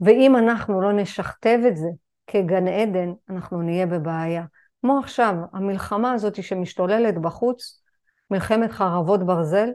[0.00, 1.88] ואם אנחנו לא נשכתב את זה
[2.26, 4.44] כגן עדן, אנחנו נהיה בבעיה.
[4.80, 7.82] כמו עכשיו, המלחמה הזאת שמשתוללת בחוץ,
[8.30, 9.68] מלחמת חרבות ברזל,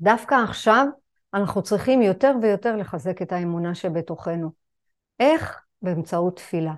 [0.00, 0.86] דווקא עכשיו
[1.34, 4.50] אנחנו צריכים יותר ויותר לחזק את האמונה שבתוכנו.
[5.20, 5.60] איך?
[5.82, 6.74] באמצעות תפילה.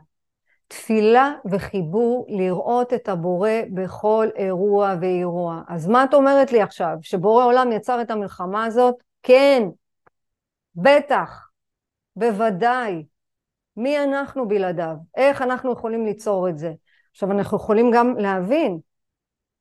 [0.68, 5.62] תפילה וחיבור לראות את הבורא בכל אירוע ואירוע.
[5.68, 6.96] אז מה את אומרת לי עכשיו?
[7.02, 8.94] שבורא עולם יצר את המלחמה הזאת?
[9.22, 9.62] כן,
[10.74, 11.48] בטח,
[12.16, 13.04] בוודאי.
[13.76, 14.96] מי אנחנו בלעדיו?
[15.16, 16.72] איך אנחנו יכולים ליצור את זה?
[17.12, 18.78] עכשיו אנחנו יכולים גם להבין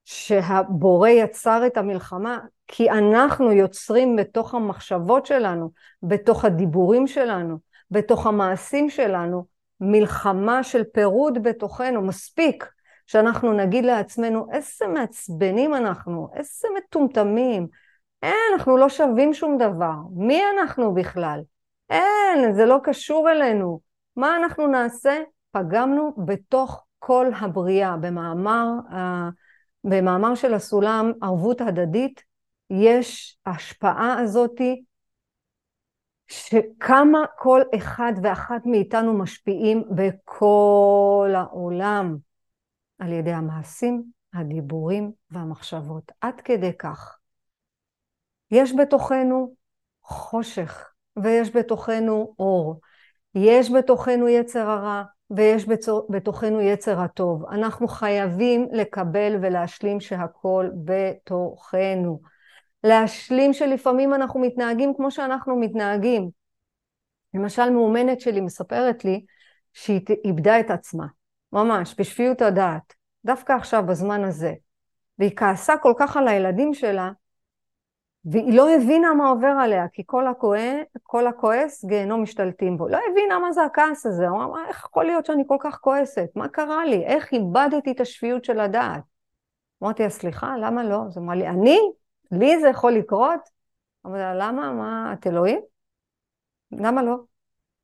[0.06, 5.72] שהבורא יצר את המלחמה כי אנחנו יוצרים בתוך המחשבות שלנו,
[6.04, 7.58] בתוך הדיבורים שלנו,
[7.92, 9.46] בתוך המעשים שלנו,
[9.82, 12.70] מלחמה של פירוד בתוכנו, מספיק
[13.08, 17.68] שאנחנו נגיד לעצמנו איזה מעצבנים אנחנו, איזה מטומטמים,
[18.24, 21.40] אין, אנחנו לא שווים שום דבר, מי אנחנו בכלל?
[21.90, 23.80] אין, זה לא קשור אלינו.
[24.16, 25.18] מה אנחנו נעשה?
[25.52, 27.98] פגמנו בתוך כל הבריאה.
[27.98, 28.68] במאמר,
[29.84, 32.24] במאמר של הסולם, ערבות הדדית,
[32.70, 34.84] יש השפעה הזאתי
[36.28, 42.18] שכמה כל אחד ואחת מאיתנו משפיעים בכל העולם
[43.00, 46.12] על ידי המעשים, הדיבורים והמחשבות.
[46.22, 47.18] עד כדי כך.
[48.52, 49.54] יש בתוכנו
[50.04, 52.80] חושך ויש בתוכנו אור.
[53.36, 55.66] יש בתוכנו יצר הרע ויש
[56.10, 57.46] בתוכנו יצר הטוב.
[57.46, 62.35] אנחנו חייבים לקבל ולהשלים שהכל בתוכנו.
[62.86, 66.30] להשלים שלפעמים אנחנו מתנהגים כמו שאנחנו מתנהגים.
[67.34, 69.26] למשל מאומנת שלי מספרת לי
[69.74, 71.06] שהיא איבדה את עצמה,
[71.54, 72.94] ממש, בשפיות הדעת,
[73.26, 74.54] דווקא עכשיו, בזמן הזה.
[75.20, 77.12] והיא כעסה כל כך על הילדים שלה,
[78.26, 82.88] והיא לא הבינה מה עובר עליה, כי כל, הכועס, כל הכועס גיהנום משתלטים בו.
[82.88, 86.30] לא הבינה מה זה הכעס הזה, אמרה, איך יכול להיות שאני כל כך כועסת?
[86.36, 87.06] מה קרה לי?
[87.06, 89.02] איך איבדתי את השפיות של הדעת?
[89.84, 91.02] אמרתי לה, סליחה, למה לא?
[91.08, 91.80] אז אמרה לי, אני?
[92.38, 93.50] לי זה יכול לקרות?
[94.06, 94.74] אמרתי לה, למה?
[94.74, 95.60] מה, את אלוהים?
[96.72, 97.16] למה לא?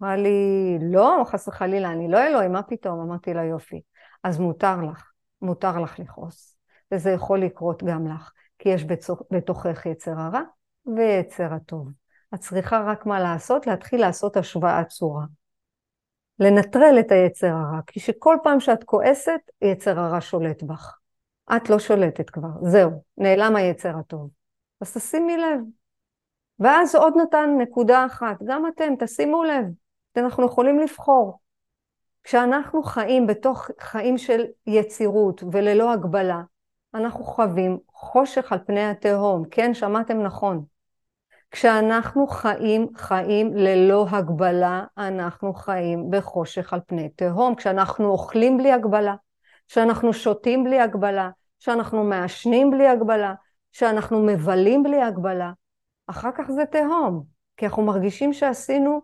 [0.02, 3.00] אמרה לי, לא, חס וחלילה, אני לא אלוהים, מה פתאום?
[3.00, 3.82] אמרתי לה, יופי.
[4.24, 5.12] אז מותר לך,
[5.42, 6.58] מותר לך לכעוס.
[6.92, 8.86] וזה יכול לקרות גם לך, כי יש
[9.32, 10.42] בתוכך יצר הרע
[10.96, 11.88] ויצר הטוב.
[12.34, 13.68] את צריכה רק מה לעשות?
[13.68, 15.26] להתחיל לעשות השוואת צורה.
[16.40, 20.98] לנטרל את היצר הרע, כי שכל פעם שאת כועסת, יצר הרע שולט בך.
[21.56, 24.40] את לא שולטת כבר, זהו, נעלם היצר הטוב.
[24.82, 25.60] אז תשימי לב.
[26.60, 29.65] ואז עוד נתן נקודה אחת, גם אתם, תשימו לב,
[30.17, 31.39] אנחנו יכולים לבחור.
[32.24, 36.41] כשאנחנו חיים בתוך חיים של יצירות וללא הגבלה,
[36.94, 40.65] אנחנו חווים חושך על פני התהום, כן, שמעתם נכון.
[41.52, 47.56] כשאנחנו חיים חיים ללא הגבלה, אנחנו חיים בחושך על פני תהום.
[47.56, 49.15] כשאנחנו אוכלים בלי הגבלה,
[49.67, 53.34] כשאנחנו שותים בלי הגבלה, כשאנחנו מעשנים בלי הגבלה,
[53.71, 55.51] כשאנחנו מבלים בלי הגבלה,
[56.07, 57.23] אחר כך זה תהום,
[57.57, 59.01] כי אנחנו מרגישים שעשינו,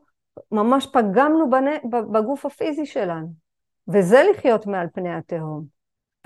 [0.51, 1.49] ממש פגמנו
[2.11, 3.27] בגוף הפיזי שלנו.
[3.87, 5.77] וזה לחיות מעל פני התהום.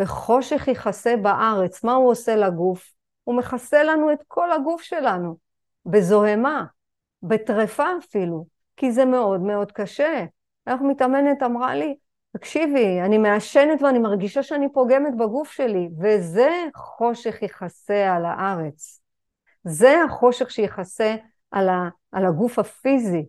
[0.01, 1.83] וחושך יכסה בארץ.
[1.83, 2.93] מה הוא עושה לגוף?
[3.23, 5.37] הוא מכסה לנו את כל הגוף שלנו,
[5.85, 6.65] בזוהמה,
[7.23, 8.45] בטרפה אפילו,
[8.77, 10.25] כי זה מאוד מאוד קשה.
[10.67, 11.95] איך מתאמנת אמרה לי,
[12.31, 19.01] תקשיבי, אני מעשנת ואני מרגישה שאני פוגמת בגוף שלי, וזה חושך יכסה על הארץ.
[19.63, 21.15] זה החושך שיכסה
[21.51, 23.25] על, ה, על הגוף הפיזי.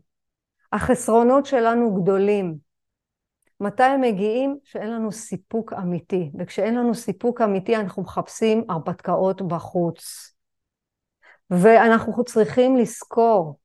[0.73, 2.57] החסרונות שלנו גדולים.
[3.61, 4.59] מתי הם מגיעים?
[4.65, 6.31] שאין לנו סיפוק אמיתי.
[6.39, 10.33] וכשאין לנו סיפוק אמיתי אנחנו מחפשים הרפתקאות בחוץ.
[11.51, 13.59] ואנחנו צריכים לזכור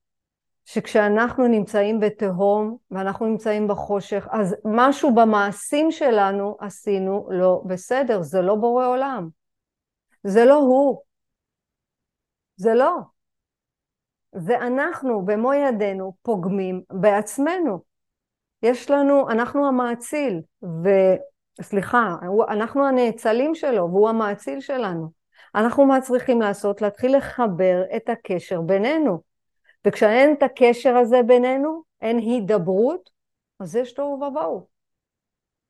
[0.69, 8.56] שכשאנחנו נמצאים בתהום ואנחנו נמצאים בחושך, אז משהו במעשים שלנו עשינו לא בסדר, זה לא
[8.56, 9.30] בורא עולם.
[10.23, 11.01] זה לא הוא.
[12.56, 12.97] זה לא.
[14.36, 17.80] זה אנחנו במו ידינו פוגמים בעצמנו.
[18.63, 20.41] יש לנו, אנחנו המאציל,
[21.60, 22.15] וסליחה,
[22.49, 25.12] אנחנו הנאצלים שלו והוא המאציל שלנו.
[25.56, 26.82] אנחנו מה צריכים לעשות?
[26.82, 29.27] להתחיל לחבר את הקשר בינינו.
[29.88, 33.10] וכשאין את הקשר הזה בינינו, אין הידברות,
[33.60, 34.67] אז יש תוהו ובוהו.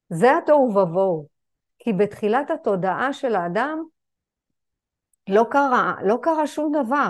[0.09, 1.27] זה התוהו ובוהו.
[1.79, 3.83] כי בתחילת התודעה של האדם
[5.29, 7.09] לא קרה, לא קרה שום דבר.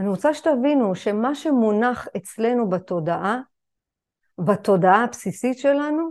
[0.00, 3.40] אני רוצה שתבינו שמה שמונח אצלנו בתודעה
[4.38, 6.10] בתודעה הבסיסית שלנו,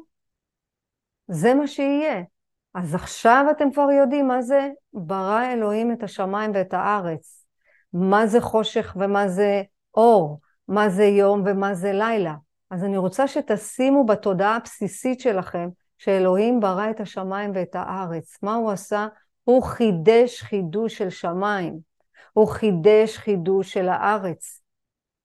[1.27, 2.23] זה מה שיהיה.
[2.73, 7.45] אז עכשיו אתם כבר יודעים מה זה ברא אלוהים את השמיים ואת הארץ.
[7.93, 9.61] מה זה חושך ומה זה
[9.95, 12.35] אור, מה זה יום ומה זה לילה.
[12.69, 18.37] אז אני רוצה שתשימו בתודעה הבסיסית שלכם שאלוהים ברא את השמיים ואת הארץ.
[18.43, 19.07] מה הוא עשה?
[19.43, 21.79] הוא חידש חידוש של שמיים.
[22.33, 24.61] הוא חידש חידוש של הארץ.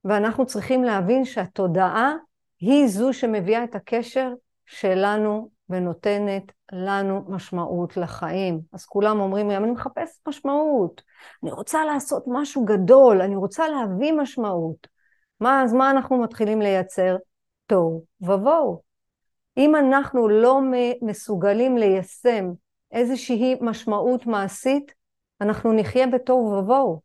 [0.05, 2.14] ואנחנו צריכים להבין שהתודעה
[2.61, 4.33] היא זו שמביאה את הקשר
[4.66, 8.61] שלנו ונותנת לנו משמעות לחיים.
[8.72, 11.03] אז כולם אומרים לי, אני מחפש משמעות,
[11.42, 14.87] אני רוצה לעשות משהו גדול, אני רוצה להביא משמעות.
[15.40, 17.16] מה, אז מה אנחנו מתחילים לייצר?
[17.66, 18.81] תוהו ובוהו.
[19.57, 20.61] אם אנחנו לא
[21.03, 22.53] מסוגלים ליישם
[22.92, 24.92] איזושהי משמעות מעשית,
[25.40, 27.00] אנחנו נחיה בתוהו ובוהו.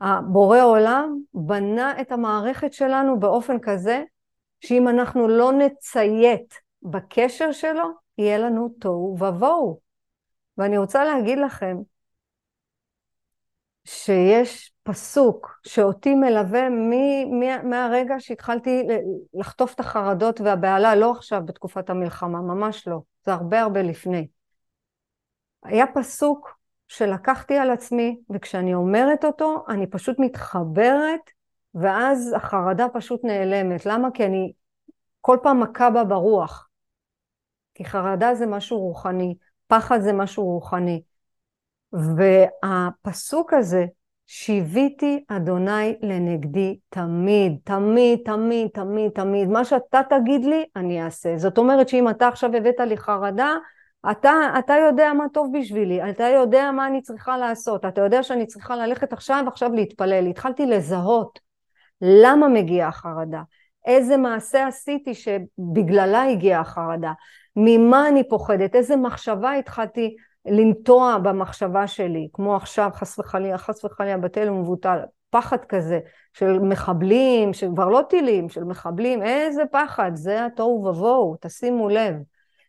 [0.00, 4.02] הבורא עולם בנה את המערכת שלנו באופן כזה
[4.60, 9.80] שאם אנחנו לא נציית בקשר שלו, יהיה לנו תוהו ובוהו.
[10.58, 11.76] ואני רוצה להגיד לכם
[13.84, 18.82] שיש פסוק שאותי מלווה מ- מ- מהרגע שהתחלתי
[19.34, 24.26] לחטוף את החרדות והבהלה, לא עכשיו בתקופת המלחמה, ממש לא, זה הרבה הרבה לפני.
[25.64, 31.30] היה פסוק שלקחתי על עצמי, וכשאני אומרת אותו, אני פשוט מתחברת,
[31.74, 33.86] ואז החרדה פשוט נעלמת.
[33.86, 34.08] למה?
[34.14, 34.52] כי אני
[35.20, 36.69] כל פעם מכה בה ברוח.
[37.80, 39.34] כי חרדה זה משהו רוחני,
[39.66, 41.02] פחד זה משהו רוחני.
[41.92, 43.86] והפסוק הזה,
[44.26, 49.48] שיוויתי אדוני לנגדי תמיד, תמיד, תמיד, תמיד, תמיד.
[49.48, 51.38] מה שאתה תגיד לי, אני אעשה.
[51.38, 53.54] זאת אומרת שאם אתה עכשיו הבאת לי חרדה,
[54.10, 58.46] אתה, אתה יודע מה טוב בשבילי, אתה יודע מה אני צריכה לעשות, אתה יודע שאני
[58.46, 60.26] צריכה ללכת עכשיו עכשיו להתפלל.
[60.26, 61.38] התחלתי לזהות
[62.00, 63.42] למה מגיעה החרדה,
[63.86, 67.12] איזה מעשה עשיתי שבגללה הגיעה החרדה,
[67.56, 74.16] ממה אני פוחדת, איזה מחשבה התחלתי לנטוע במחשבה שלי, כמו עכשיו חס וחלילה, חס וחלילה
[74.18, 74.98] בטל ומבוטל,
[75.30, 76.00] פחד כזה
[76.32, 82.14] של מחבלים, שכבר לא טילים, של מחבלים, איזה פחד, זה התוהו ובוהו, תשימו לב.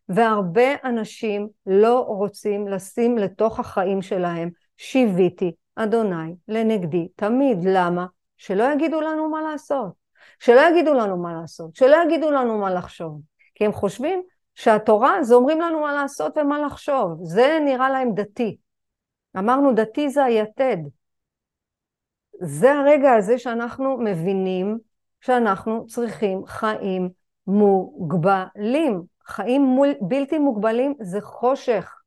[0.10, 7.58] והרבה אנשים לא רוצים לשים לתוך החיים שלהם, שיוויתי אדוני לנגדי תמיד.
[7.64, 8.06] למה?
[8.38, 9.92] שלא יגידו לנו מה לעשות.
[10.40, 13.22] שלא יגידו לנו מה לעשות, שלא יגידו לנו מה לחשוב.
[13.56, 14.24] כי הם חושבים
[14.62, 17.20] שהתורה זה אומרים לנו מה לעשות ומה לחשוב.
[17.24, 18.58] זה נראה להם דתי.
[19.38, 20.78] אמרנו דתי זה היתד.
[22.42, 24.78] זה הרגע הזה שאנחנו מבינים
[25.22, 27.10] שאנחנו צריכים חיים
[27.48, 29.04] מוגבלים.
[29.26, 32.02] חיים מול, בלתי מוגבלים זה חושך.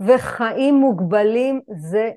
[0.00, 2.10] וחיים מוגבלים זה,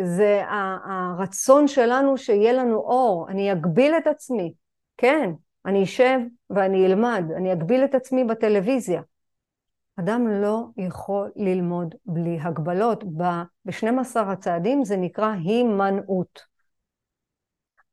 [0.00, 0.42] זה
[0.84, 3.26] הרצון שלנו שיהיה לנו אור.
[3.28, 4.52] אני אגביל את עצמי.
[4.96, 5.30] כן,
[5.66, 6.18] אני אשב
[6.50, 9.02] ואני אלמד, אני אגביל את עצמי בטלוויזיה.
[10.00, 13.04] אדם לא יכול ללמוד בלי הגבלות.
[13.16, 16.40] ב-12 הצעדים זה נקרא הימנעות.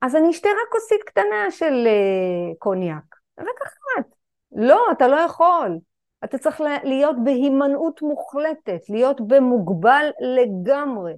[0.01, 4.15] אז אני אשתה רק כוסית קטנה של uh, קוניאק, רק אחת.
[4.51, 5.80] לא, אתה לא יכול.
[6.23, 11.13] אתה צריך להיות בהימנעות מוחלטת, להיות במוגבל לגמרי.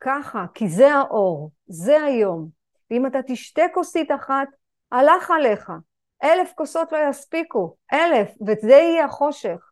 [0.00, 2.48] ככה, כי זה האור, זה היום.
[2.90, 4.48] ואם אתה תשתה כוסית אחת,
[4.92, 5.72] הלך עליך.
[6.24, 9.70] אלף כוסות לא יספיקו, אלף, וזה יהיה החושך.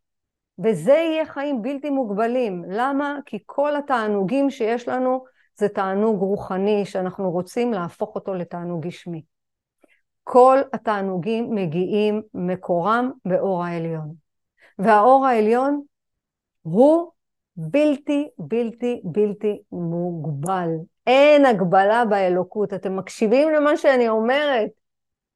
[0.64, 2.64] וזה יהיה חיים בלתי מוגבלים.
[2.68, 3.18] למה?
[3.26, 5.24] כי כל התענוגים שיש לנו
[5.57, 9.22] זה תענוג רוחני שאנחנו רוצים להפוך אותו לתענוג גשמי.
[10.24, 14.14] כל התענוגים מגיעים מקורם באור העליון.
[14.79, 15.83] והאור העליון
[16.62, 17.11] הוא
[17.57, 20.68] בלתי, בלתי, בלתי מוגבל.
[21.07, 22.74] אין הגבלה באלוקות.
[22.74, 24.70] אתם מקשיבים למה שאני אומרת?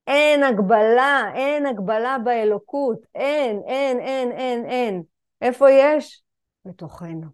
[0.06, 2.98] אין הגבלה, אין הגבלה באלוקות.
[3.14, 5.02] אין, אין, אין, אין, אין.
[5.42, 6.22] איפה יש?
[6.64, 7.26] בתוכנו.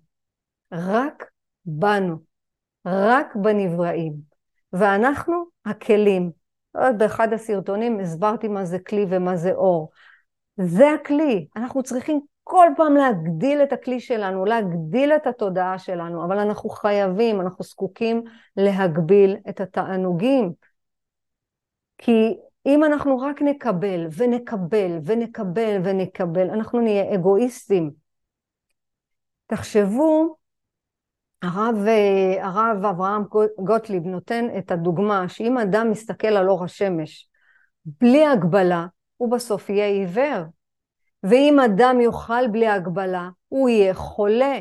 [0.72, 1.24] רק
[1.64, 2.16] בנו.
[2.86, 4.14] רק בנבראים.
[4.72, 6.30] ואנחנו הכלים.
[6.98, 9.90] באחד הסרטונים הסברתי מה זה כלי ומה זה אור.
[10.56, 11.46] זה הכלי.
[11.56, 17.40] אנחנו צריכים כל פעם להגדיל את הכלי שלנו, להגדיל את התודעה שלנו, אבל אנחנו חייבים,
[17.40, 18.22] אנחנו זקוקים
[18.56, 20.52] להגביל את התענוגים.
[21.98, 27.90] כי אם אנחנו רק נקבל ונקבל ונקבל ונקבל, אנחנו נהיה אגואיסטים.
[29.46, 30.36] תחשבו,
[31.42, 31.76] הרב,
[32.40, 33.22] הרב אברהם
[33.58, 37.28] גוטליב נותן את הדוגמה שאם אדם מסתכל על אור השמש
[38.00, 40.44] בלי הגבלה, הוא בסוף יהיה עיוור.
[41.22, 44.58] ואם אדם יאכל בלי הגבלה, הוא יהיה חולה.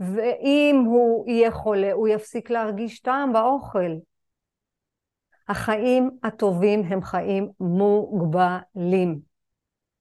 [0.00, 3.92] ואם הוא יהיה חולה, הוא יפסיק להרגיש טעם באוכל.
[5.52, 9.20] החיים הטובים הם חיים מוגבלים.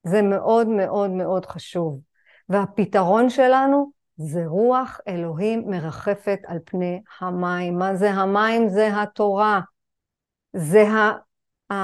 [0.04, 2.00] זה מאוד מאוד מאוד חשוב.
[2.50, 7.78] והפתרון שלנו זה רוח אלוהים מרחפת על פני המים.
[7.78, 8.70] מה זה המים?
[8.70, 9.62] זה התורה.
[10.54, 11.18] זה ה...
[11.74, 11.76] ה...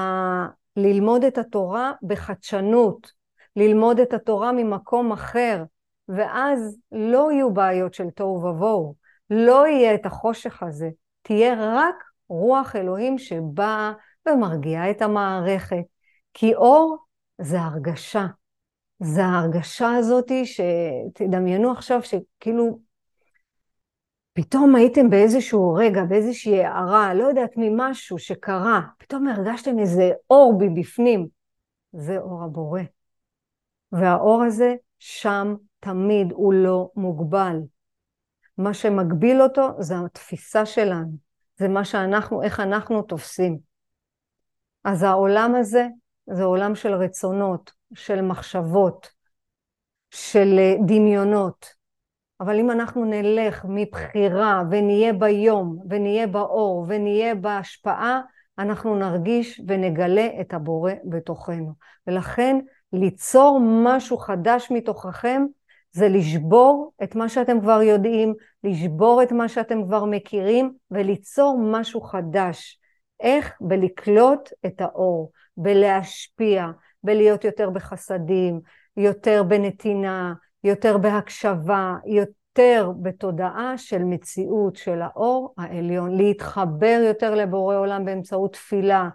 [0.76, 3.12] ללמוד את התורה בחדשנות,
[3.56, 5.64] ללמוד את התורה ממקום אחר,
[6.08, 8.94] ואז לא יהיו בעיות של תוהו ובוהו,
[9.30, 10.88] לא יהיה את החושך הזה,
[11.22, 13.92] תהיה רק רוח אלוהים שבאה
[14.28, 15.84] ומרגיעה את המערכת.
[16.34, 16.96] כי אור
[17.40, 18.26] זה הרגשה.
[19.00, 22.78] זה ההרגשה הזאתי שתדמיינו עכשיו שכאילו
[24.32, 31.26] פתאום הייתם באיזשהו רגע, באיזושהי הערה, לא יודעת ממשהו שקרה, פתאום הרגשתם איזה אור מבפנים.
[31.92, 32.80] זה אור הבורא.
[33.92, 37.56] והאור הזה שם תמיד, הוא לא מוגבל.
[38.58, 41.27] מה שמגביל אותו זה התפיסה שלנו.
[41.58, 43.58] זה מה שאנחנו, איך אנחנו תופסים.
[44.84, 45.86] אז העולם הזה
[46.26, 49.08] זה עולם של רצונות, של מחשבות,
[50.10, 51.78] של אה, דמיונות.
[52.40, 58.20] אבל אם אנחנו נלך מבחירה ונהיה ביום ונהיה באור ונהיה בהשפעה,
[58.58, 61.72] אנחנו נרגיש ונגלה את הבורא בתוכנו.
[62.06, 62.58] ולכן
[62.92, 65.42] ליצור משהו חדש מתוככם
[65.98, 68.34] זה לשבור את מה שאתם כבר יודעים,
[68.64, 72.78] לשבור את מה שאתם כבר מכירים וליצור משהו חדש.
[73.20, 73.56] איך?
[73.60, 76.66] בלקלוט את האור, בלהשפיע,
[77.02, 78.60] בלהיות יותר בחסדים,
[78.96, 80.34] יותר בנתינה,
[80.64, 89.08] יותר בהקשבה, יותר בתודעה של מציאות של האור העליון, להתחבר יותר לבורא עולם באמצעות תפילה,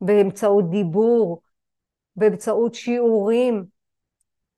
[0.00, 1.42] באמצעות דיבור,
[2.16, 3.64] באמצעות שיעורים.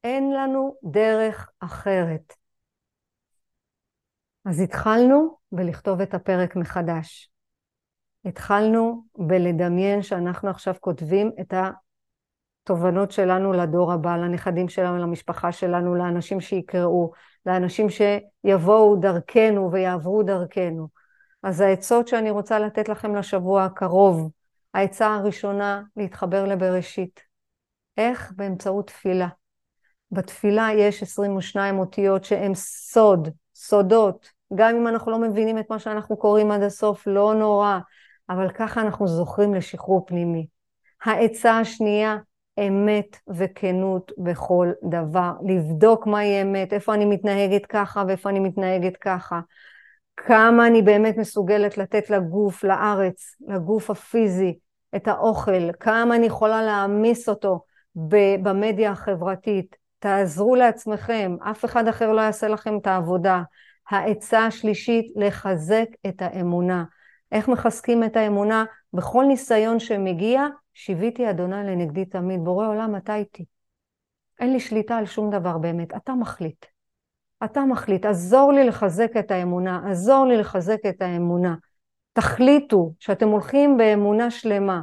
[0.05, 2.33] אין לנו דרך אחרת.
[4.45, 7.31] אז התחלנו בלכתוב את הפרק מחדש.
[8.25, 11.55] התחלנו בלדמיין שאנחנו עכשיו כותבים את
[12.63, 17.13] התובנות שלנו לדור הבא, לנכדים שלנו, למשפחה שלנו, לאנשים שיקראו,
[17.47, 20.89] לאנשים שיבואו דרכנו ויעברו דרכנו.
[21.43, 24.31] אז העצות שאני רוצה לתת לכם לשבוע הקרוב,
[24.75, 27.21] העצה הראשונה, להתחבר לבראשית.
[27.97, 28.33] איך?
[28.37, 29.29] באמצעות תפילה.
[30.13, 34.29] בתפילה יש 22 אותיות שהן סוד, סודות.
[34.55, 37.79] גם אם אנחנו לא מבינים את מה שאנחנו קוראים עד הסוף, לא נורא,
[38.31, 40.47] אבל ככה אנחנו זוכרים לשחרור פנימי.
[41.05, 42.17] העצה השנייה,
[42.59, 45.33] אמת וכנות בכל דבר.
[45.47, 49.41] לבדוק מהי אמת, איפה אני מתנהגת ככה ואיפה אני מתנהגת ככה.
[50.17, 54.59] כמה אני באמת מסוגלת לתת לגוף, לארץ, לגוף הפיזי,
[54.97, 57.61] את האוכל, כמה אני יכולה להעמיס אותו
[58.43, 59.82] במדיה החברתית.
[60.03, 63.43] תעזרו לעצמכם, אף אחד אחר לא יעשה לכם את העבודה.
[63.91, 66.85] העצה השלישית, לחזק את האמונה.
[67.33, 68.65] איך מחזקים את האמונה?
[68.93, 72.41] בכל ניסיון שמגיע, שיוויתי אדוני לנגדי תמיד.
[72.41, 73.45] בורא עולם, אתה איתי.
[74.41, 76.67] אין לי שליטה על שום דבר באמת, אתה מחליט.
[77.45, 81.55] אתה מחליט, עזור לי לחזק את האמונה, עזור לי לחזק את האמונה.
[82.13, 84.83] תחליטו שאתם הולכים באמונה שלמה.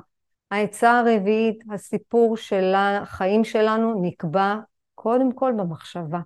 [0.52, 4.56] העצה הרביעית, הסיפור של החיים שלנו נקבע
[5.02, 6.20] קודם כל במחשבה.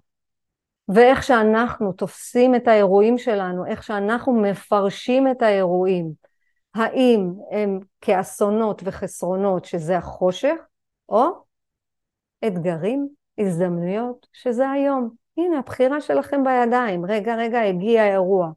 [0.90, 6.12] ואיך שאנחנו תופסים את האירועים שלנו, איך שאנחנו מפרשים את האירועים,
[6.76, 10.56] האם הם כאסונות וחסרונות, שזה החושך,
[11.10, 11.30] או
[12.48, 13.08] אתגרים,
[13.38, 15.10] הזדמנויות, שזה היום.
[15.38, 17.06] הנה, הבחירה שלכם בידיים.
[17.06, 18.50] רגע, רגע, הגיע האירוע.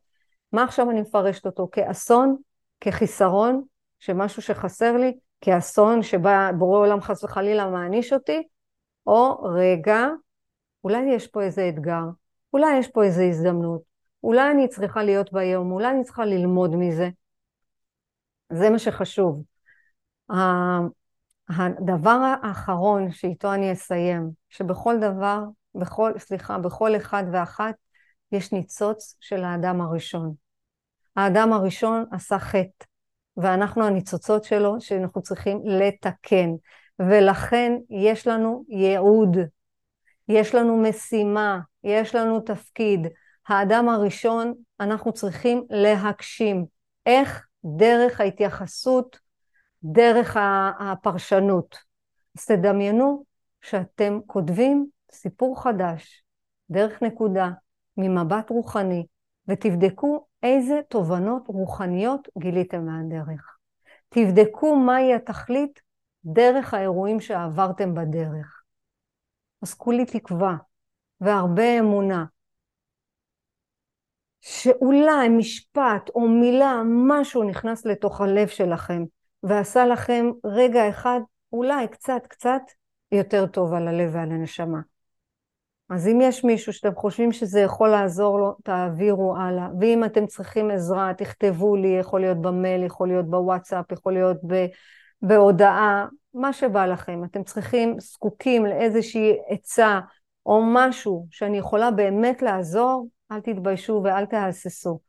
[0.52, 1.68] מה עכשיו אני מפרשת אותו?
[1.72, 2.36] כאסון?
[2.80, 3.62] כחיסרון?
[3.98, 5.18] שמשהו שחסר לי?
[5.40, 8.42] כאסון שבא בורא עולם חס וחלילה מעניש אותי?
[9.06, 10.06] או רגע,
[10.84, 12.04] אולי יש פה איזה אתגר,
[12.52, 13.82] אולי יש פה איזה הזדמנות,
[14.22, 17.08] אולי אני צריכה להיות ביום, אולי אני צריכה ללמוד מזה.
[18.52, 19.42] זה מה שחשוב.
[21.48, 25.40] הדבר האחרון שאיתו אני אסיים, שבכל דבר,
[25.74, 27.74] בכל, סליחה, בכל אחד ואחת
[28.32, 30.34] יש ניצוץ של האדם הראשון.
[31.16, 32.84] האדם הראשון עשה חטא,
[33.36, 36.50] ואנחנו הניצוצות שלו שאנחנו צריכים לתקן.
[36.98, 39.36] ולכן יש לנו ייעוד,
[40.28, 43.06] יש לנו משימה, יש לנו תפקיד.
[43.48, 46.66] האדם הראשון, אנחנו צריכים להגשים.
[47.06, 47.46] איך?
[47.64, 49.18] דרך ההתייחסות,
[49.84, 50.36] דרך
[50.80, 51.76] הפרשנות.
[52.38, 53.24] אז תדמיינו
[53.62, 56.24] שאתם כותבים סיפור חדש,
[56.70, 57.50] דרך נקודה,
[57.96, 59.06] ממבט רוחני,
[59.48, 63.56] ותבדקו איזה תובנות רוחניות גיליתם מהדרך.
[64.08, 65.80] תבדקו מהי התכלית
[66.26, 68.62] דרך האירועים שעברתם בדרך.
[69.62, 70.56] אז כולי תקווה
[71.20, 72.24] והרבה אמונה
[74.40, 79.04] שאולי משפט או מילה, משהו נכנס לתוך הלב שלכם
[79.42, 81.20] ועשה לכם רגע אחד,
[81.52, 82.62] אולי קצת קצת
[83.12, 84.80] יותר טוב על הלב ועל הנשמה.
[85.90, 89.68] אז אם יש מישהו שאתם חושבים שזה יכול לעזור לו, תעבירו הלאה.
[89.80, 94.66] ואם אתם צריכים עזרה, תכתבו לי, יכול להיות במייל, יכול להיות בוואטסאפ, יכול להיות ב...
[95.22, 97.24] בהודעה, מה שבא לכם.
[97.24, 100.00] אתם צריכים, זקוקים לאיזושהי עצה
[100.46, 105.00] או משהו שאני יכולה באמת לעזור, אל תתביישו ואל תהססו.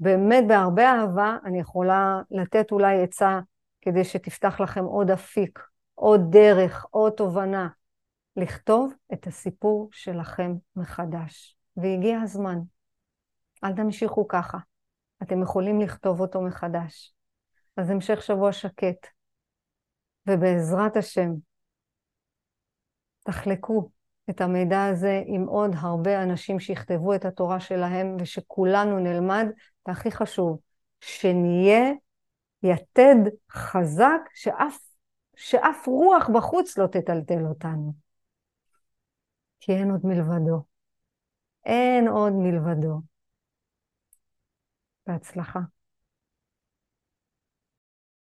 [0.00, 3.40] באמת בהרבה אהבה אני יכולה לתת אולי עצה
[3.80, 5.60] כדי שתפתח לכם עוד אפיק,
[5.94, 7.68] עוד דרך, עוד תובנה.
[8.36, 11.56] לכתוב את הסיפור שלכם מחדש.
[11.76, 12.58] והגיע הזמן.
[13.64, 14.58] אל תמשיכו ככה.
[15.22, 17.14] אתם יכולים לכתוב אותו מחדש.
[17.76, 19.15] אז המשך שבוע שקט.
[20.26, 21.30] ובעזרת השם,
[23.20, 23.90] תחלקו
[24.30, 29.46] את המידע הזה עם עוד הרבה אנשים שיכתבו את התורה שלהם ושכולנו נלמד,
[29.86, 30.58] והכי חשוב,
[31.00, 31.92] שנהיה
[32.62, 34.78] יתד חזק שאף,
[35.36, 37.92] שאף רוח בחוץ לא תטלטל אותנו.
[39.60, 40.62] כי אין עוד מלבדו.
[41.64, 43.00] אין עוד מלבדו.
[45.06, 45.60] בהצלחה.